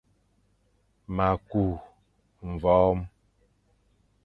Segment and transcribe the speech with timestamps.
[1.15, 1.63] Ma ku
[2.51, 2.97] mvoom,